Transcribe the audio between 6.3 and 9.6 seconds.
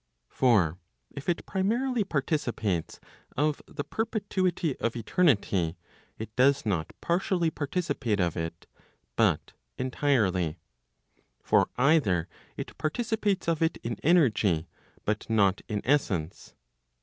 does not partially participate of it, but